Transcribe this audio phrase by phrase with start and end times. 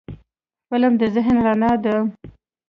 [0.71, 1.95] فلم د ذهن رڼا ده